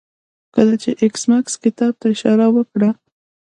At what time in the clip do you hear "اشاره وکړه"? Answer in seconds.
2.13-2.89